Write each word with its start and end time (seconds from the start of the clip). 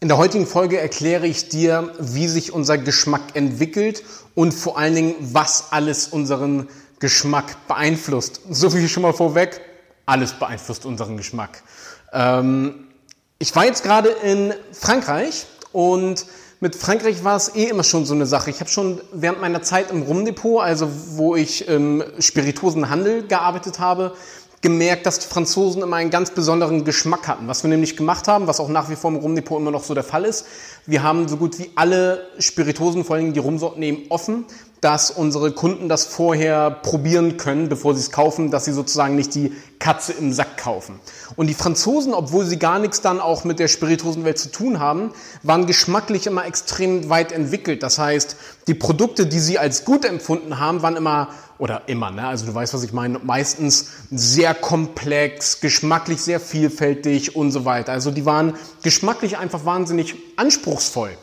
In 0.00 0.08
der 0.08 0.18
heutigen 0.18 0.46
Folge 0.46 0.78
erkläre 0.78 1.26
ich 1.26 1.48
dir, 1.48 1.90
wie 1.98 2.28
sich 2.28 2.52
unser 2.52 2.76
Geschmack 2.76 3.34
entwickelt 3.34 4.02
und 4.34 4.52
vor 4.52 4.76
allen 4.76 4.94
Dingen, 4.94 5.14
was 5.20 5.68
alles 5.70 6.08
unseren 6.08 6.68
Geschmack 6.98 7.66
beeinflusst. 7.66 8.42
So 8.50 8.68
viel 8.68 8.90
schon 8.90 9.04
mal 9.04 9.14
vorweg, 9.14 9.62
alles 10.04 10.32
beeinflusst 10.32 10.84
unseren 10.84 11.16
Geschmack. 11.16 11.62
Ähm, 12.12 12.88
ich 13.38 13.56
war 13.56 13.64
jetzt 13.64 13.84
gerade 13.84 14.10
in 14.10 14.52
Frankreich 14.72 15.46
und 15.72 16.26
mit 16.60 16.76
Frankreich 16.76 17.24
war 17.24 17.36
es 17.36 17.54
eh 17.54 17.64
immer 17.64 17.84
schon 17.84 18.04
so 18.04 18.12
eine 18.12 18.26
Sache. 18.26 18.50
Ich 18.50 18.60
habe 18.60 18.68
schon 18.68 19.00
während 19.12 19.40
meiner 19.40 19.62
Zeit 19.62 19.90
im 19.90 20.02
Rumdepot, 20.02 20.62
also 20.62 20.90
wo 21.12 21.36
ich 21.36 21.68
im 21.68 22.04
Spirituosenhandel 22.18 23.26
gearbeitet 23.26 23.78
habe, 23.78 24.14
gemerkt, 24.62 25.06
dass 25.06 25.18
die 25.18 25.28
Franzosen 25.28 25.82
immer 25.82 25.96
einen 25.96 26.10
ganz 26.10 26.30
besonderen 26.30 26.84
Geschmack 26.84 27.28
hatten. 27.28 27.48
Was 27.48 27.62
wir 27.62 27.68
nämlich 27.68 27.96
gemacht 27.96 28.26
haben, 28.28 28.46
was 28.46 28.60
auch 28.60 28.68
nach 28.68 28.90
wie 28.90 28.96
vor 28.96 29.10
im 29.10 29.16
Rumdepot 29.16 29.60
immer 29.60 29.70
noch 29.70 29.84
so 29.84 29.94
der 29.94 30.04
Fall 30.04 30.24
ist, 30.24 30.46
wir 30.86 31.02
haben 31.02 31.28
so 31.28 31.36
gut 31.36 31.58
wie 31.58 31.70
alle 31.74 32.26
Spiritosen, 32.38 33.04
vor 33.04 33.16
allem 33.16 33.32
die 33.32 33.40
Rumsorten 33.40 33.82
eben 33.82 34.10
offen, 34.10 34.44
dass 34.80 35.10
unsere 35.10 35.52
Kunden 35.52 35.88
das 35.88 36.04
vorher 36.04 36.70
probieren 36.70 37.36
können, 37.36 37.68
bevor 37.68 37.94
sie 37.94 38.00
es 38.00 38.12
kaufen, 38.12 38.50
dass 38.50 38.66
sie 38.66 38.72
sozusagen 38.72 39.16
nicht 39.16 39.34
die 39.34 39.52
Katze 39.86 40.14
im 40.14 40.32
Sack 40.32 40.56
kaufen. 40.56 40.98
Und 41.36 41.46
die 41.46 41.54
Franzosen, 41.54 42.12
obwohl 42.12 42.44
sie 42.44 42.58
gar 42.58 42.80
nichts 42.80 43.02
dann 43.02 43.20
auch 43.20 43.44
mit 43.44 43.60
der 43.60 43.68
Spirituosenwelt 43.68 44.36
zu 44.36 44.50
tun 44.50 44.80
haben, 44.80 45.12
waren 45.44 45.66
geschmacklich 45.66 46.26
immer 46.26 46.44
extrem 46.44 47.08
weit 47.08 47.30
entwickelt. 47.30 47.84
Das 47.84 47.96
heißt, 47.96 48.34
die 48.66 48.74
Produkte, 48.74 49.26
die 49.26 49.38
sie 49.38 49.60
als 49.60 49.84
gut 49.84 50.04
empfunden 50.04 50.58
haben, 50.58 50.82
waren 50.82 50.96
immer 50.96 51.28
oder 51.58 51.82
immer, 51.86 52.10
ne? 52.10 52.26
also 52.26 52.46
du 52.46 52.52
weißt, 52.52 52.74
was 52.74 52.82
ich 52.82 52.92
meine, 52.92 53.20
meistens 53.20 53.90
sehr 54.10 54.54
komplex, 54.54 55.60
geschmacklich 55.60 56.20
sehr 56.20 56.40
vielfältig 56.40 57.36
und 57.36 57.52
so 57.52 57.64
weiter. 57.64 57.92
Also 57.92 58.10
die 58.10 58.26
waren 58.26 58.54
geschmacklich 58.82 59.38
einfach 59.38 59.64
wahnsinnig 59.64 60.16
anspruchsvoll. 60.34 61.16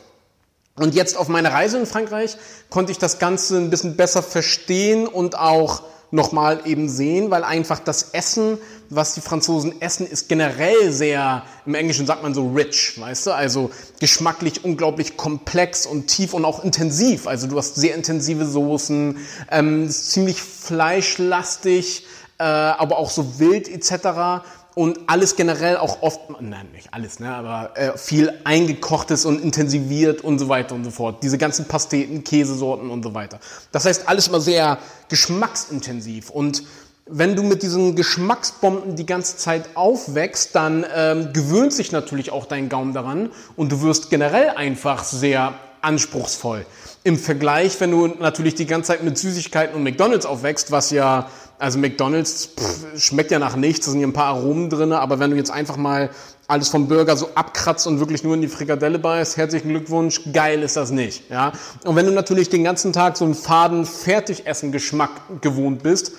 Und 0.76 0.94
jetzt 0.94 1.18
auf 1.18 1.28
meiner 1.28 1.52
Reise 1.52 1.76
in 1.76 1.84
Frankreich 1.84 2.38
konnte 2.70 2.92
ich 2.92 2.98
das 2.98 3.18
Ganze 3.18 3.58
ein 3.58 3.68
bisschen 3.68 3.96
besser 3.96 4.22
verstehen 4.22 5.06
und 5.06 5.38
auch 5.38 5.82
nochmal 6.14 6.60
eben 6.64 6.88
sehen, 6.88 7.30
weil 7.32 7.42
einfach 7.42 7.80
das 7.80 8.10
Essen, 8.12 8.58
was 8.88 9.14
die 9.14 9.20
Franzosen 9.20 9.80
essen, 9.82 10.06
ist 10.06 10.28
generell 10.28 10.92
sehr, 10.92 11.42
im 11.66 11.74
Englischen 11.74 12.06
sagt 12.06 12.22
man 12.22 12.34
so 12.34 12.52
rich, 12.52 13.00
weißt 13.00 13.26
du, 13.26 13.32
also 13.32 13.70
geschmacklich 13.98 14.64
unglaublich 14.64 15.16
komplex 15.16 15.86
und 15.86 16.06
tief 16.06 16.32
und 16.32 16.44
auch 16.44 16.62
intensiv. 16.62 17.26
Also 17.26 17.48
du 17.48 17.58
hast 17.58 17.74
sehr 17.74 17.96
intensive 17.96 18.46
Soßen, 18.46 19.18
ähm, 19.50 19.90
ziemlich 19.90 20.40
fleischlastig, 20.40 22.06
äh, 22.38 22.44
aber 22.44 22.98
auch 22.98 23.10
so 23.10 23.40
wild 23.40 23.68
etc 23.68 24.44
und 24.74 24.98
alles 25.06 25.36
generell 25.36 25.76
auch 25.76 26.02
oft, 26.02 26.20
nein, 26.40 26.68
nicht 26.72 26.92
alles, 26.92 27.20
ne, 27.20 27.34
aber 27.34 27.76
äh, 27.76 27.96
viel 27.96 28.32
eingekochtes 28.44 29.24
und 29.24 29.42
intensiviert 29.42 30.22
und 30.22 30.38
so 30.38 30.48
weiter 30.48 30.74
und 30.74 30.84
so 30.84 30.90
fort. 30.90 31.22
Diese 31.22 31.38
ganzen 31.38 31.66
Pasteten, 31.66 32.24
Käsesorten 32.24 32.90
und 32.90 33.02
so 33.02 33.14
weiter. 33.14 33.38
Das 33.72 33.84
heißt, 33.84 34.08
alles 34.08 34.28
immer 34.28 34.40
sehr 34.40 34.78
geschmacksintensiv 35.08 36.30
und 36.30 36.64
wenn 37.06 37.36
du 37.36 37.42
mit 37.42 37.62
diesen 37.62 37.96
Geschmacksbomben 37.96 38.96
die 38.96 39.04
ganze 39.04 39.36
Zeit 39.36 39.68
aufwächst, 39.74 40.54
dann 40.54 40.86
ähm, 40.94 41.34
gewöhnt 41.34 41.72
sich 41.72 41.92
natürlich 41.92 42.32
auch 42.32 42.46
dein 42.46 42.70
Gaumen 42.70 42.94
daran 42.94 43.30
und 43.56 43.72
du 43.72 43.82
wirst 43.82 44.08
generell 44.08 44.48
einfach 44.50 45.04
sehr 45.04 45.52
anspruchsvoll. 45.82 46.64
Im 47.02 47.18
Vergleich, 47.18 47.78
wenn 47.80 47.90
du 47.90 48.06
natürlich 48.06 48.54
die 48.54 48.64
ganze 48.64 48.88
Zeit 48.88 49.04
mit 49.04 49.18
Süßigkeiten 49.18 49.76
und 49.76 49.82
McDonalds 49.82 50.24
aufwächst, 50.24 50.70
was 50.70 50.90
ja 50.90 51.28
also 51.58 51.78
McDonald's 51.78 52.46
pff, 52.46 53.00
schmeckt 53.00 53.30
ja 53.30 53.38
nach 53.38 53.56
nichts, 53.56 53.86
da 53.86 53.92
sind 53.92 54.00
hier 54.00 54.08
ein 54.08 54.12
paar 54.12 54.34
Aromen 54.34 54.70
drin, 54.70 54.92
aber 54.92 55.18
wenn 55.18 55.30
du 55.30 55.36
jetzt 55.36 55.50
einfach 55.50 55.76
mal 55.76 56.10
alles 56.46 56.68
vom 56.68 56.88
Burger 56.88 57.16
so 57.16 57.30
abkratzt 57.34 57.86
und 57.86 58.00
wirklich 58.00 58.22
nur 58.22 58.34
in 58.34 58.42
die 58.42 58.48
Frikadelle 58.48 58.98
beißt, 58.98 59.36
herzlichen 59.36 59.68
Glückwunsch, 59.70 60.20
geil 60.32 60.62
ist 60.62 60.76
das 60.76 60.90
nicht. 60.90 61.30
Ja? 61.30 61.52
Und 61.84 61.96
wenn 61.96 62.06
du 62.06 62.12
natürlich 62.12 62.50
den 62.50 62.64
ganzen 62.64 62.92
Tag 62.92 63.16
so 63.16 63.24
einen 63.24 63.34
faden 63.34 63.86
Fertigessen-Geschmack 63.86 65.40
gewohnt 65.40 65.82
bist, 65.82 66.12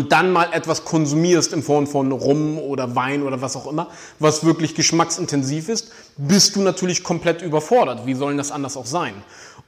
und 0.00 0.12
dann 0.12 0.32
mal 0.32 0.48
etwas 0.52 0.86
konsumierst 0.86 1.52
in 1.52 1.62
Form 1.62 1.86
von 1.86 2.10
Rum 2.10 2.58
oder 2.58 2.96
Wein 2.96 3.22
oder 3.22 3.42
was 3.42 3.54
auch 3.54 3.66
immer, 3.66 3.88
was 4.18 4.46
wirklich 4.46 4.74
geschmacksintensiv 4.74 5.68
ist, 5.68 5.92
bist 6.16 6.56
du 6.56 6.62
natürlich 6.62 7.02
komplett 7.02 7.42
überfordert. 7.42 8.06
Wie 8.06 8.14
sollen 8.14 8.38
das 8.38 8.50
anders 8.50 8.78
auch 8.78 8.86
sein? 8.86 9.12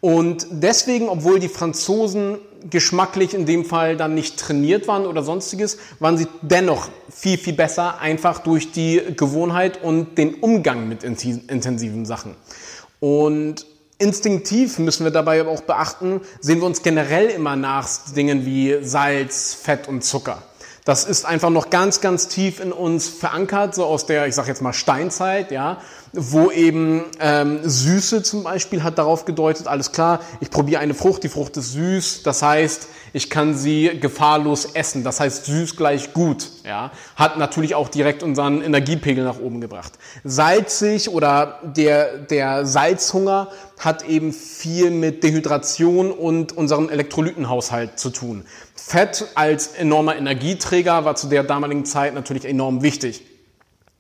Und 0.00 0.46
deswegen, 0.50 1.10
obwohl 1.10 1.38
die 1.38 1.50
Franzosen 1.50 2.38
geschmacklich 2.70 3.34
in 3.34 3.44
dem 3.44 3.66
Fall 3.66 3.98
dann 3.98 4.14
nicht 4.14 4.38
trainiert 4.38 4.88
waren 4.88 5.04
oder 5.04 5.22
sonstiges, 5.22 5.76
waren 6.00 6.16
sie 6.16 6.28
dennoch 6.40 6.88
viel, 7.10 7.36
viel 7.36 7.52
besser, 7.52 8.00
einfach 8.00 8.38
durch 8.38 8.72
die 8.72 9.02
Gewohnheit 9.14 9.82
und 9.82 10.16
den 10.16 10.36
Umgang 10.36 10.88
mit 10.88 11.04
intensiven 11.04 12.06
Sachen. 12.06 12.36
Und 13.00 13.66
Instinktiv 14.02 14.80
müssen 14.80 15.04
wir 15.04 15.12
dabei 15.12 15.40
aber 15.40 15.50
auch 15.50 15.62
beachten, 15.62 16.20
sehen 16.40 16.58
wir 16.58 16.66
uns 16.66 16.82
generell 16.82 17.28
immer 17.28 17.54
nach 17.54 17.88
Dingen 18.16 18.44
wie 18.44 18.78
Salz, 18.82 19.54
Fett 19.54 19.86
und 19.86 20.02
Zucker. 20.02 20.42
Das 20.84 21.04
ist 21.04 21.24
einfach 21.24 21.50
noch 21.50 21.70
ganz, 21.70 22.00
ganz 22.00 22.26
tief 22.26 22.58
in 22.58 22.72
uns 22.72 23.08
verankert, 23.08 23.76
so 23.76 23.84
aus 23.84 24.04
der, 24.06 24.26
ich 24.26 24.34
sage 24.34 24.48
jetzt 24.48 24.60
mal 24.60 24.72
Steinzeit, 24.72 25.52
ja, 25.52 25.78
wo 26.12 26.50
eben 26.50 27.04
ähm, 27.20 27.60
Süße 27.62 28.24
zum 28.24 28.42
Beispiel 28.42 28.82
hat 28.82 28.98
darauf 28.98 29.24
gedeutet, 29.24 29.68
alles 29.68 29.92
klar, 29.92 30.18
ich 30.40 30.50
probiere 30.50 30.80
eine 30.80 30.94
Frucht, 30.94 31.22
die 31.22 31.28
Frucht 31.28 31.56
ist 31.56 31.72
süß, 31.74 32.24
das 32.24 32.42
heißt, 32.42 32.88
ich 33.12 33.30
kann 33.30 33.56
sie 33.56 34.00
gefahrlos 34.00 34.70
essen, 34.74 35.04
das 35.04 35.20
heißt 35.20 35.46
süß 35.46 35.76
gleich 35.76 36.12
gut, 36.12 36.50
ja, 36.64 36.92
hat 37.16 37.38
natürlich 37.38 37.74
auch 37.74 37.88
direkt 37.88 38.22
unseren 38.22 38.62
Energiepegel 38.62 39.24
nach 39.24 39.38
oben 39.40 39.60
gebracht. 39.60 39.92
Salzig 40.24 41.10
oder 41.10 41.60
der, 41.62 42.18
der 42.18 42.66
Salzhunger 42.66 43.48
hat 43.78 44.08
eben 44.08 44.32
viel 44.32 44.90
mit 44.90 45.24
Dehydration 45.24 46.12
und 46.12 46.56
unserem 46.56 46.88
Elektrolytenhaushalt 46.88 47.98
zu 47.98 48.10
tun. 48.10 48.44
Fett 48.74 49.26
als 49.34 49.68
enormer 49.68 50.16
Energieträger 50.16 51.04
war 51.04 51.16
zu 51.16 51.28
der 51.28 51.42
damaligen 51.42 51.84
Zeit 51.84 52.14
natürlich 52.14 52.44
enorm 52.44 52.82
wichtig. 52.82 53.22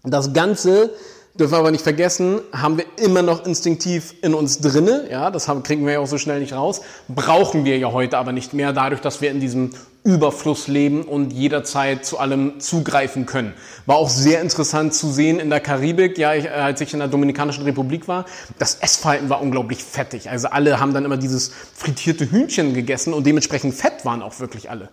Das 0.04 0.32
Ganze 0.32 0.90
dürfen 1.34 1.52
wir 1.52 1.58
aber 1.58 1.70
nicht 1.70 1.82
vergessen, 1.82 2.40
haben 2.52 2.76
wir 2.76 2.84
immer 2.96 3.22
noch 3.22 3.46
instinktiv 3.46 4.14
in 4.22 4.34
uns 4.34 4.58
drinne, 4.60 5.06
ja, 5.10 5.30
das 5.30 5.48
haben, 5.48 5.62
kriegen 5.62 5.86
wir 5.86 5.94
ja 5.94 6.00
auch 6.00 6.06
so 6.06 6.18
schnell 6.18 6.40
nicht 6.40 6.52
raus, 6.52 6.82
brauchen 7.08 7.64
wir 7.64 7.78
ja 7.78 7.92
heute 7.92 8.18
aber 8.18 8.32
nicht 8.32 8.52
mehr, 8.52 8.72
dadurch, 8.72 9.00
dass 9.00 9.20
wir 9.20 9.30
in 9.30 9.40
diesem 9.40 9.70
Überfluss 10.04 10.66
leben 10.66 11.02
und 11.02 11.32
jederzeit 11.32 12.04
zu 12.04 12.18
allem 12.18 12.58
zugreifen 12.58 13.24
können. 13.24 13.54
War 13.86 13.96
auch 13.96 14.08
sehr 14.08 14.40
interessant 14.40 14.94
zu 14.94 15.10
sehen 15.10 15.38
in 15.38 15.48
der 15.48 15.60
Karibik, 15.60 16.18
ja, 16.18 16.34
ich, 16.34 16.50
als 16.50 16.80
ich 16.80 16.92
in 16.92 16.98
der 16.98 17.06
Dominikanischen 17.06 17.62
Republik 17.62 18.08
war, 18.08 18.24
das 18.58 18.76
Essverhalten 18.76 19.28
war 19.30 19.40
unglaublich 19.40 19.84
fettig. 19.84 20.28
Also 20.28 20.48
alle 20.48 20.80
haben 20.80 20.92
dann 20.92 21.04
immer 21.04 21.16
dieses 21.16 21.52
frittierte 21.74 22.28
Hühnchen 22.28 22.74
gegessen 22.74 23.14
und 23.14 23.24
dementsprechend 23.26 23.74
fett 23.74 24.04
waren 24.04 24.22
auch 24.22 24.40
wirklich 24.40 24.70
alle. 24.70 24.88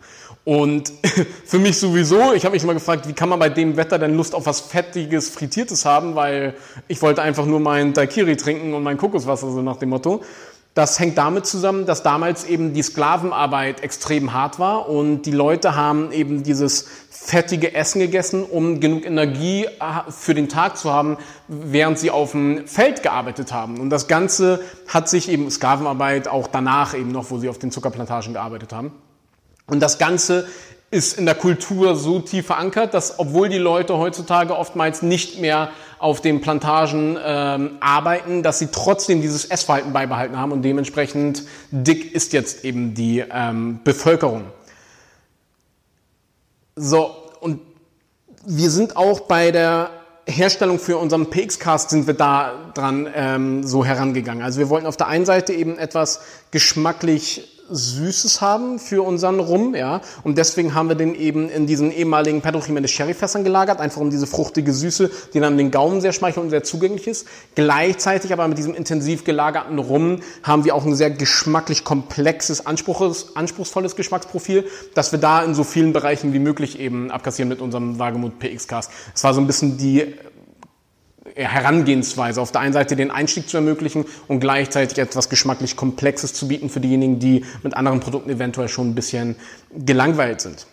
Und 0.46 0.94
für 1.46 1.58
mich 1.58 1.78
sowieso, 1.78 2.34
ich 2.34 2.46
habe 2.46 2.54
mich 2.54 2.64
mal 2.64 2.74
gefragt, 2.74 3.08
wie 3.08 3.14
kann 3.14 3.30
man 3.30 3.40
bei 3.40 3.50
dem 3.50 3.78
Wetter 3.78 3.98
denn 3.98 4.16
Lust 4.16 4.36
auf 4.36 4.46
was 4.46 4.62
Fettiges, 4.62 5.30
Frittiertes 5.30 5.86
haben, 5.86 6.16
weil 6.16 6.54
ich 6.88 7.02
wollte 7.02 7.24
einfach 7.24 7.46
nur 7.46 7.60
meinen 7.60 7.94
Daikiri 7.94 8.38
trinken 8.38 8.76
und 8.76 8.84
mein 8.84 8.98
Kokoswasser, 8.98 9.52
so 9.52 9.62
nach 9.62 9.78
dem 9.78 9.90
Motto. 9.90 10.22
Das 10.76 11.00
hängt 11.00 11.18
damit 11.18 11.46
zusammen, 11.46 11.86
dass 11.86 12.04
damals 12.04 12.46
eben 12.46 12.74
die 12.74 12.84
Sklavenarbeit 12.84 13.82
extrem 13.82 14.34
hart 14.34 14.60
war 14.60 14.88
und 14.88 15.24
die 15.24 15.32
Leute 15.32 15.76
haben 15.76 16.12
eben 16.12 16.44
dieses 16.44 16.86
fettige 17.10 17.74
Essen 17.74 18.00
gegessen, 18.00 18.44
um 18.44 18.80
genug 18.80 19.06
Energie 19.06 19.66
äh, 19.66 20.10
für 20.10 20.34
den 20.34 20.48
Tag 20.48 20.78
zu 20.78 20.92
haben, 20.92 21.18
während 21.48 22.00
sie 22.00 22.12
auf 22.12 22.32
dem 22.32 22.66
Feld 22.68 23.04
gearbeitet 23.04 23.52
haben. 23.52 23.80
Und 23.80 23.90
das 23.90 24.08
Ganze 24.08 24.62
hat 24.88 25.10
sich 25.10 25.30
eben 25.30 25.50
Sklavenarbeit 25.52 26.28
auch 26.28 26.48
danach 26.48 26.94
eben 26.94 27.12
noch, 27.12 27.30
wo 27.30 27.40
sie 27.40 27.50
auf 27.50 27.60
den 27.60 27.72
Zuckerplantagen 27.72 28.34
gearbeitet 28.34 28.72
haben. 28.72 28.92
Und 29.68 29.82
das 29.82 29.98
Ganze 29.98 30.48
ist 30.92 31.18
in 31.18 31.26
der 31.26 31.36
Kultur 31.36 31.96
so 31.96 32.20
tief 32.20 32.48
verankert, 32.48 32.94
dass 32.94 33.20
obwohl 33.20 33.48
die 33.50 33.60
Leute 33.60 33.98
heutzutage 33.98 34.58
oftmals 34.58 35.02
nicht 35.02 35.40
mehr 35.40 35.70
auf 36.00 36.22
den 36.22 36.42
Plantagen 36.42 37.18
ähm, 37.24 37.78
arbeiten, 37.80 38.42
dass 38.42 38.58
sie 38.60 38.70
trotzdem 38.72 39.22
dieses 39.22 39.46
Essverhalten 39.46 39.94
beibehalten 39.94 40.38
haben 40.38 40.52
und 40.52 40.64
dementsprechend 40.64 41.44
dick 41.72 42.14
ist 42.14 42.34
jetzt 42.34 42.66
eben 42.66 42.96
die 42.96 43.24
ähm, 43.32 43.82
Bevölkerung. 43.84 44.46
So, 46.76 47.14
und 47.42 47.62
wir 48.46 48.72
sind 48.72 48.98
auch 48.98 49.22
bei 49.22 49.52
der 49.52 49.92
Herstellung 50.26 50.80
für 50.80 50.98
unseren 50.98 51.30
PX-Cast 51.30 51.90
sind 51.90 52.08
wir 52.08 52.14
da 52.14 52.72
dran 52.74 53.10
ähm, 53.14 53.64
so 53.64 53.84
herangegangen. 53.84 54.44
Also 54.44 54.60
wir 54.60 54.70
wollten 54.70 54.88
auf 54.88 54.98
der 54.98 55.08
einen 55.08 55.26
Seite 55.26 55.54
eben 55.54 55.78
etwas 55.78 56.22
geschmacklich 56.52 57.59
Süßes 57.70 58.42
haben 58.42 58.80
für 58.80 59.06
unseren 59.06 59.40
Rum, 59.40 59.76
ja. 59.76 60.02
Und 60.24 60.38
deswegen 60.38 60.74
haben 60.74 60.90
wir 60.90 60.96
den 60.96 61.16
eben 61.16 61.50
in 61.50 61.68
diesen 61.68 61.92
ehemaligen 61.92 62.42
Pedro 62.42 62.60
Jimenez 62.60 62.92
Sherryfässern 62.92 63.44
gelagert, 63.44 63.80
einfach 63.80 64.02
um 64.02 64.10
diese 64.10 64.28
fruchtige 64.28 64.74
Süße, 64.74 65.10
die 65.34 65.40
dann 65.40 65.58
den 65.58 65.72
Gaumen 65.72 66.02
sehr 66.02 66.14
schmeichelt 66.14 66.44
und 66.44 66.50
sehr 66.50 66.64
zugänglich 66.64 67.08
ist. 67.08 67.28
Gleichzeitig 67.56 68.34
aber 68.34 68.48
mit 68.48 68.58
diesem 68.58 68.74
intensiv 68.74 69.24
gelagerten 69.24 69.80
Rum 69.80 70.20
haben 70.44 70.66
wir 70.66 70.76
auch 70.76 70.86
ein 70.86 70.96
sehr 70.96 71.12
geschmacklich 71.12 71.84
komplexes, 71.84 72.66
anspruchsvolles 72.66 73.96
Geschmacksprofil, 73.96 74.66
dass 74.94 75.12
wir 75.12 75.20
da 75.20 75.44
in 75.44 75.54
so 75.54 75.64
vielen 75.64 75.94
Bereichen 75.94 76.34
wie 76.34 76.40
möglich 76.40 76.80
eben 76.80 77.12
abkassieren 77.12 77.50
mit 77.50 77.62
unserem 77.62 78.00
Wagemut 78.00 78.40
PX 78.40 78.68
Cast. 78.68 78.92
Es 79.14 79.24
war 79.24 79.34
so 79.34 79.42
ein 79.42 79.48
bisschen 79.48 79.78
die 79.78 80.16
Herangehensweise. 81.36 82.42
Auf 82.42 82.52
der 82.52 82.62
einen 82.62 82.74
Seite 82.74 82.96
den 82.96 83.12
Einstieg 83.12 83.50
zu 83.50 83.58
ermöglichen 83.58 84.06
und 84.28 84.40
gleichzeitig 84.40 84.98
etwas 84.98 85.30
geschmacklich 85.30 85.76
Komplexes 85.76 86.34
zu 86.34 86.48
bieten 86.48 86.70
für 86.70 86.80
diejenigen, 86.80 87.20
die 87.20 87.46
mit 87.64 87.74
anderen 87.76 88.00
Produkten 88.00 88.30
eventuell 88.30 88.70
schon 88.70 88.90
ein 88.90 88.96
bisschen 88.96 89.36
gelangweilt 89.74 90.42
sind. 90.42 90.68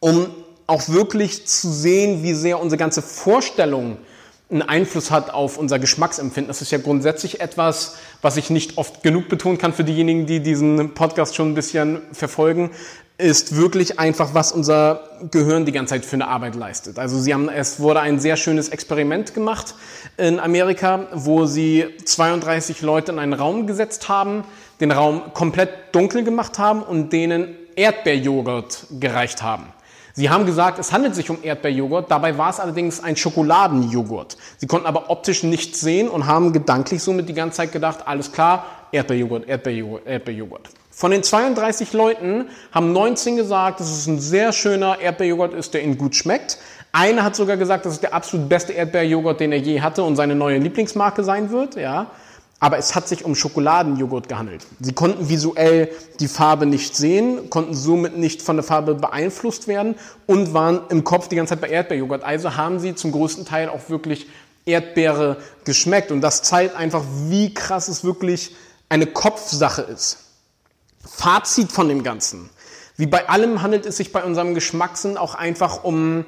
Um 0.00 0.26
auch 0.66 0.88
wirklich 0.88 1.46
zu 1.46 1.70
sehen, 1.72 2.22
wie 2.22 2.34
sehr 2.34 2.60
unsere 2.60 2.78
ganze 2.78 3.02
Vorstellung 3.02 3.96
einen 4.50 4.62
Einfluss 4.62 5.10
hat 5.10 5.30
auf 5.30 5.58
unser 5.58 5.78
Geschmacksempfinden. 5.78 6.48
Das 6.48 6.62
ist 6.62 6.70
ja 6.70 6.78
grundsätzlich 6.78 7.40
etwas, 7.40 7.96
was 8.22 8.36
ich 8.36 8.48
nicht 8.50 8.78
oft 8.78 9.02
genug 9.02 9.28
betonen 9.28 9.58
kann 9.58 9.72
für 9.72 9.84
diejenigen, 9.84 10.26
die 10.26 10.40
diesen 10.40 10.94
Podcast 10.94 11.36
schon 11.36 11.50
ein 11.50 11.54
bisschen 11.54 12.00
verfolgen, 12.12 12.70
ist 13.18 13.56
wirklich 13.56 13.98
einfach, 13.98 14.32
was 14.32 14.52
unser 14.52 15.00
Gehirn 15.32 15.66
die 15.66 15.72
ganze 15.72 15.94
Zeit 15.94 16.04
für 16.04 16.14
eine 16.14 16.28
Arbeit 16.28 16.54
leistet. 16.54 17.00
Also 17.00 17.18
sie 17.18 17.34
haben, 17.34 17.48
es 17.48 17.80
wurde 17.80 18.00
ein 18.00 18.20
sehr 18.20 18.36
schönes 18.36 18.68
Experiment 18.68 19.34
gemacht 19.34 19.74
in 20.16 20.38
Amerika, 20.38 21.06
wo 21.12 21.44
sie 21.44 21.86
32 22.04 22.80
Leute 22.82 23.10
in 23.10 23.18
einen 23.18 23.32
Raum 23.32 23.66
gesetzt 23.66 24.08
haben, 24.08 24.44
den 24.80 24.92
Raum 24.92 25.34
komplett 25.34 25.70
dunkel 25.92 26.22
gemacht 26.22 26.60
haben 26.60 26.80
und 26.80 27.12
denen 27.12 27.56
Erdbeerjoghurt 27.74 28.86
gereicht 29.00 29.42
haben. 29.42 29.64
Sie 30.12 30.30
haben 30.30 30.46
gesagt, 30.46 30.78
es 30.78 30.92
handelt 30.92 31.16
sich 31.16 31.28
um 31.28 31.38
Erdbeerjoghurt, 31.42 32.10
dabei 32.10 32.38
war 32.38 32.50
es 32.50 32.60
allerdings 32.60 33.02
ein 33.02 33.16
Schokoladenjoghurt. 33.16 34.36
Sie 34.58 34.66
konnten 34.66 34.86
aber 34.86 35.10
optisch 35.10 35.42
nichts 35.42 35.80
sehen 35.80 36.08
und 36.08 36.26
haben 36.26 36.52
gedanklich 36.52 37.02
somit 37.02 37.28
die 37.28 37.34
ganze 37.34 37.58
Zeit 37.58 37.72
gedacht, 37.72 38.06
alles 38.06 38.30
klar, 38.30 38.64
Erdbeerjoghurt, 38.92 39.48
Erdbeerjoghurt, 39.48 40.06
Erdbeerjoghurt. 40.06 40.70
Von 40.98 41.12
den 41.12 41.22
32 41.22 41.92
Leuten 41.92 42.46
haben 42.72 42.92
19 42.92 43.36
gesagt, 43.36 43.78
dass 43.78 43.88
es 43.88 44.08
ein 44.08 44.18
sehr 44.18 44.52
schöner 44.52 44.98
Erdbeerjoghurt 44.98 45.54
ist, 45.54 45.72
der 45.72 45.84
ihnen 45.84 45.96
gut 45.96 46.16
schmeckt. 46.16 46.58
Einer 46.90 47.22
hat 47.22 47.36
sogar 47.36 47.56
gesagt, 47.56 47.86
dass 47.86 47.92
es 47.92 48.00
der 48.00 48.14
absolut 48.14 48.48
beste 48.48 48.72
Erdbeerjoghurt, 48.72 49.38
den 49.38 49.52
er 49.52 49.58
je 49.58 49.80
hatte 49.80 50.02
und 50.02 50.16
seine 50.16 50.34
neue 50.34 50.58
Lieblingsmarke 50.58 51.22
sein 51.22 51.52
wird. 51.52 51.76
Ja. 51.76 52.10
Aber 52.58 52.78
es 52.78 52.96
hat 52.96 53.06
sich 53.06 53.24
um 53.24 53.36
Schokoladenjoghurt 53.36 54.28
gehandelt. 54.28 54.66
Sie 54.80 54.92
konnten 54.92 55.28
visuell 55.28 55.88
die 56.18 56.26
Farbe 56.26 56.66
nicht 56.66 56.96
sehen, 56.96 57.48
konnten 57.48 57.74
somit 57.74 58.18
nicht 58.18 58.42
von 58.42 58.56
der 58.56 58.64
Farbe 58.64 58.96
beeinflusst 58.96 59.68
werden 59.68 59.94
und 60.26 60.52
waren 60.52 60.80
im 60.88 61.04
Kopf 61.04 61.28
die 61.28 61.36
ganze 61.36 61.54
Zeit 61.54 61.60
bei 61.60 61.68
Erdbeerjoghurt. 61.68 62.24
Also 62.24 62.56
haben 62.56 62.80
sie 62.80 62.96
zum 62.96 63.12
größten 63.12 63.44
Teil 63.44 63.68
auch 63.68 63.88
wirklich 63.88 64.26
Erdbeere 64.66 65.36
geschmeckt. 65.62 66.10
Und 66.10 66.22
das 66.22 66.42
zeigt 66.42 66.74
einfach, 66.74 67.04
wie 67.28 67.54
krass 67.54 67.86
es 67.86 68.02
wirklich 68.02 68.56
eine 68.88 69.06
Kopfsache 69.06 69.82
ist. 69.82 70.24
Fazit 71.04 71.72
von 71.72 71.88
dem 71.88 72.02
Ganzen. 72.02 72.50
Wie 72.96 73.06
bei 73.06 73.28
allem 73.28 73.62
handelt 73.62 73.86
es 73.86 73.96
sich 73.96 74.12
bei 74.12 74.24
unserem 74.24 74.54
Geschmackssinn 74.54 75.16
auch 75.16 75.34
einfach 75.34 75.84
um 75.84 76.24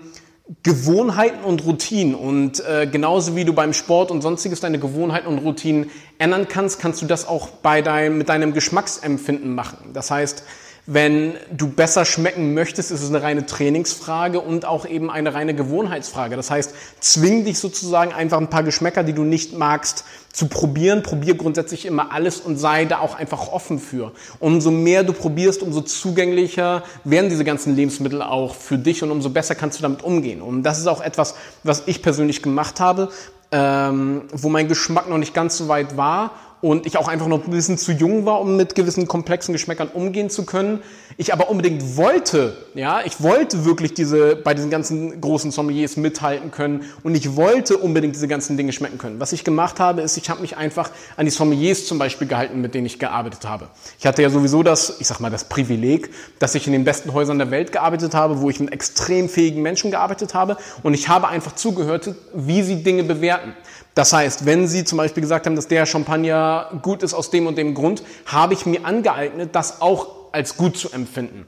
Gewohnheiten 0.63 1.45
und 1.45 1.65
Routinen. 1.65 2.15
Und 2.15 2.61
äh, 2.61 2.87
genauso 2.87 3.37
wie 3.37 3.45
du 3.45 3.53
beim 3.53 3.73
Sport 3.73 4.11
und 4.11 4.23
sonstiges 4.23 4.61
deine 4.61 4.79
Gewohnheiten 4.79 5.29
und 5.29 5.39
Routinen 5.39 5.91
ändern 6.19 6.49
kannst, 6.49 6.81
kannst 6.81 7.03
du 7.03 7.07
das 7.07 7.27
auch 7.27 7.49
bei 7.49 7.83
deinem, 7.83 8.19
mit 8.19 8.29
deinem 8.29 8.53
Geschmacksempfinden 8.53 9.55
machen. 9.55 9.91
Das 9.93 10.11
heißt, 10.11 10.45
wenn 10.87 11.35
du 11.53 11.69
besser 11.69 12.05
schmecken 12.05 12.55
möchtest, 12.55 12.91
ist 12.91 13.03
es 13.03 13.11
eine 13.11 13.23
reine 13.23 13.47
Trainingsfrage 13.47 14.41
und 14.41 14.65
auch 14.65 14.87
eben 14.87 15.11
eine 15.11 15.35
reine 15.35 15.55
Gewohnheitsfrage. 15.55 16.37
Das 16.37 16.51
heißt, 16.51 16.75
zwing 17.01 17.45
dich 17.45 17.59
sozusagen 17.59 18.13
einfach 18.13 18.39
ein 18.39 18.51
paar 18.51 18.63
Geschmäcker, 18.63 19.05
die 19.05 19.13
du 19.13 19.23
nicht 19.23 19.57
magst, 19.57 20.05
zu 20.33 20.49
probieren. 20.49 21.03
Probier 21.03 21.35
grundsätzlich 21.35 21.87
immer 21.87 22.13
alles 22.13 22.41
und 22.41 22.57
sei 22.57 22.87
da 22.87 23.01
auch 23.01 23.15
einfach 23.15 23.53
offen 23.53 23.79
für. 23.79 24.13
Umso 24.39 24.71
mehr 24.71 25.05
du 25.05 25.13
probierst, 25.13 25.63
umso 25.63 25.83
zugänglicher 25.83 26.83
werden 27.05 27.31
diese 27.31 27.45
ganzen 27.45 27.77
Lebensmittel 27.77 28.23
auch 28.23 28.55
für 28.55 28.79
dich 28.79 29.03
und 29.03 29.11
umso 29.11 29.31
besser 29.31 29.55
kannst 29.55 29.79
du 29.79 29.83
damit 29.83 30.03
umgehen. 30.03 30.41
Und 30.41 30.63
das 30.63 30.79
ist 30.79 30.87
auch 30.87 31.01
etwas, 31.01 31.35
was 31.63 31.83
ich 31.87 32.03
persönlich 32.03 32.43
gemacht 32.43 32.81
habe, 32.81 33.11
ähm, 33.53 34.23
wo 34.33 34.49
mein 34.49 34.69
Geschmack 34.69 35.09
noch 35.09 35.19
nicht 35.19 35.35
ganz 35.35 35.57
so 35.57 35.69
weit 35.69 35.97
war 35.97 36.33
und 36.61 36.87
ich 36.87 36.99
auch 36.99 37.09
einfach 37.09 37.27
noch 37.27 37.45
ein 37.45 37.51
bisschen 37.51 37.79
zu 37.79 37.93
jung 37.93 38.27
war, 38.27 38.41
um 38.41 38.57
mit 38.57 38.75
gewissen 38.75 39.09
komplexen 39.09 39.53
Geschmäckern 39.53 39.89
umgehen 39.89 40.29
zu 40.29 40.45
können. 40.45 40.81
Ich 41.17 41.33
aber 41.33 41.49
unbedingt 41.51 41.97
wollte, 41.97 42.57
ja, 42.75 43.01
ich 43.05 43.23
wollte 43.23 43.65
wirklich 43.65 43.95
diese, 43.95 44.37
bei 44.37 44.55
diesen 44.55 44.71
ganzen 44.71 45.21
großen 45.21 45.51
Sommeliers 45.51 45.97
mithalten 45.97 46.51
können 46.51 46.85
und 47.03 47.15
ich 47.15 47.37
wollte 47.37 47.79
unbedingt 47.79 48.15
diese 48.15 48.29
ganzen 48.29 48.57
Dinge 48.57 48.73
schmecken 48.73 48.99
können. 48.99 49.21
Was 49.21 49.33
ich 49.33 49.45
gemacht 49.45 49.81
habe, 49.81 50.03
ist, 50.03 50.17
ich 50.17 50.29
habe 50.29 50.41
mich 50.41 50.57
einfach 50.57 50.91
an 51.17 51.25
die 51.25 51.31
Sommeliers 51.31 51.87
zum 51.87 51.99
Beispiel 51.99 52.29
gehalten, 52.29 52.61
mit 52.61 52.75
denen 52.75 52.87
ich 52.87 52.99
gearbeitet 52.99 53.49
habe. 53.49 53.69
Ich 53.99 54.07
hatte 54.07 54.23
ja 54.23 54.31
sowieso 54.31 54.63
das, 54.63 54.97
ich 55.01 55.07
sag 55.07 55.21
mal, 55.21 55.31
das 55.31 55.45
Privileg, 55.45 56.11
dass 56.39 56.55
ich 56.55 56.67
in 56.67 56.73
den 56.73 56.85
besten 56.85 57.13
Häusern 57.13 57.39
der 57.39 57.51
Welt 57.51 57.73
gearbeitet 57.73 58.15
habe, 58.15 58.41
wo 58.41 58.51
ich 58.51 58.61
mit 58.61 58.73
extrem 58.73 59.29
fähigen 59.29 59.63
Menschen 59.63 59.91
gearbeitet 59.91 60.35
habe 60.35 60.57
und 60.83 60.95
ich 60.95 61.09
habe 61.09 61.29
einfach 61.29 61.55
zugehört, 61.55 62.15
wie 62.35 62.63
sie 62.63 62.83
Dinge 62.83 63.05
bewerten. 63.05 63.55
Das 63.95 64.13
heißt, 64.13 64.47
wenn 64.47 64.69
Sie 64.69 64.85
zum 64.85 64.99
Beispiel 64.99 65.21
gesagt 65.21 65.47
haben, 65.47 65.57
dass 65.57 65.67
der 65.67 65.85
Champagner 65.85 66.50
gut 66.83 67.03
ist 67.03 67.15
aus 67.15 67.31
dem 67.31 67.47
und 67.47 67.57
dem 67.57 67.75
Grund, 67.75 68.03
habe 68.27 68.55
ich 68.55 68.67
mir 68.67 68.85
angeeignet, 68.85 69.51
das 69.55 69.81
auch 69.81 70.09
als 70.33 70.57
gut 70.57 70.77
zu 70.77 70.91
empfinden. 70.91 71.47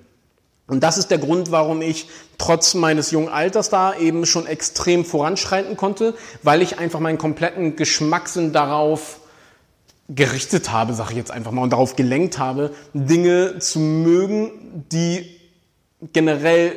Und 0.67 0.83
das 0.83 0.97
ist 0.97 1.11
der 1.11 1.19
Grund, 1.19 1.51
warum 1.51 1.83
ich 1.83 2.09
trotz 2.39 2.75
meines 2.75 3.11
jungen 3.11 3.29
Alters 3.29 3.69
da 3.69 3.95
eben 3.95 4.25
schon 4.27 4.47
extrem 4.47 5.05
voranschreiten 5.05 5.77
konnte, 5.77 6.15
weil 6.43 6.63
ich 6.63 6.79
einfach 6.79 7.01
meinen 7.01 7.19
kompletten 7.19 7.77
Geschmackssinn 7.77 8.53
darauf 8.53 9.19
gerichtet 10.09 10.71
habe, 10.71 10.95
sage 10.95 11.11
ich 11.11 11.17
jetzt 11.17 11.31
einfach 11.31 11.53
mal, 11.53 11.63
und 11.63 11.73
darauf 11.73 11.97
gelenkt 11.97 12.39
habe, 12.39 12.71
Dinge 12.95 13.59
zu 13.59 13.81
mögen, 13.81 14.85
die 14.93 15.39
generell, 16.13 16.73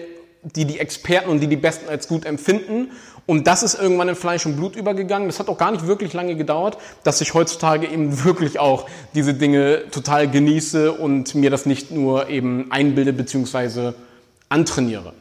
die 0.55 0.65
die 0.65 0.79
Experten 0.79 1.29
und 1.29 1.39
die 1.39 1.47
die 1.47 1.57
Besten 1.57 1.89
als 1.89 2.07
gut 2.07 2.25
empfinden 2.25 2.91
und 3.27 3.47
das 3.47 3.63
ist 3.63 3.73
irgendwann 3.73 4.09
in 4.09 4.15
Fleisch 4.15 4.45
und 4.45 4.55
Blut 4.55 4.75
übergegangen. 4.75 5.27
Das 5.27 5.39
hat 5.39 5.49
auch 5.49 5.57
gar 5.57 5.71
nicht 5.71 5.87
wirklich 5.87 6.13
lange 6.13 6.35
gedauert, 6.35 6.77
dass 7.03 7.21
ich 7.21 7.33
heutzutage 7.33 7.87
eben 7.87 8.23
wirklich 8.23 8.59
auch 8.59 8.87
diese 9.13 9.33
Dinge 9.33 9.83
total 9.91 10.29
genieße 10.29 10.91
und 10.91 11.33
mir 11.35 11.49
das 11.49 11.65
nicht 11.65 11.91
nur 11.91 12.29
eben 12.29 12.71
einbilde 12.71 13.13
bzw. 13.13 13.93
antrainiere. 14.49 15.13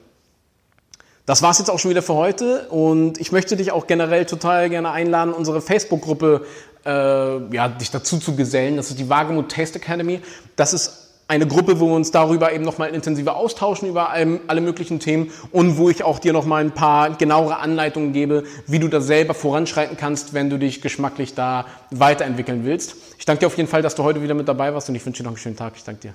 Das 1.26 1.40
war's 1.40 1.58
jetzt 1.58 1.70
auch 1.70 1.78
schon 1.78 1.90
wieder 1.90 2.02
für 2.02 2.12
heute 2.12 2.68
und 2.68 3.18
ich 3.18 3.32
möchte 3.32 3.56
dich 3.56 3.72
auch 3.72 3.86
generell 3.86 4.26
total 4.26 4.68
gerne 4.68 4.90
einladen, 4.90 5.32
unsere 5.32 5.62
Facebook-Gruppe 5.62 6.44
äh, 6.84 7.54
ja, 7.54 7.68
dich 7.68 7.90
dazu 7.90 8.18
zu 8.18 8.36
gesellen. 8.36 8.76
Das 8.76 8.90
ist 8.90 8.98
die 8.98 9.08
Wagemut 9.08 9.50
Taste 9.50 9.78
Academy. 9.78 10.20
Das 10.56 10.74
ist 10.74 11.03
eine 11.26 11.46
Gruppe, 11.46 11.80
wo 11.80 11.86
wir 11.86 11.94
uns 11.94 12.10
darüber 12.10 12.52
eben 12.52 12.64
nochmal 12.64 12.90
intensiver 12.90 13.36
austauschen 13.36 13.88
über 13.88 14.10
alle 14.10 14.60
möglichen 14.60 15.00
Themen 15.00 15.30
und 15.52 15.78
wo 15.78 15.88
ich 15.88 16.04
auch 16.04 16.18
dir 16.18 16.32
nochmal 16.32 16.62
ein 16.62 16.72
paar 16.72 17.10
genauere 17.16 17.58
Anleitungen 17.58 18.12
gebe, 18.12 18.44
wie 18.66 18.78
du 18.78 18.88
da 18.88 19.00
selber 19.00 19.34
voranschreiten 19.34 19.96
kannst, 19.96 20.34
wenn 20.34 20.50
du 20.50 20.58
dich 20.58 20.82
geschmacklich 20.82 21.34
da 21.34 21.66
weiterentwickeln 21.90 22.64
willst. 22.64 22.96
Ich 23.18 23.24
danke 23.24 23.40
dir 23.40 23.46
auf 23.46 23.56
jeden 23.56 23.68
Fall, 23.68 23.82
dass 23.82 23.94
du 23.94 24.02
heute 24.04 24.22
wieder 24.22 24.34
mit 24.34 24.48
dabei 24.48 24.74
warst 24.74 24.88
und 24.88 24.94
ich 24.94 25.04
wünsche 25.04 25.22
dir 25.22 25.24
noch 25.24 25.32
einen 25.32 25.38
schönen 25.38 25.56
Tag. 25.56 25.74
Ich 25.76 25.84
danke 25.84 26.00
dir. 26.02 26.14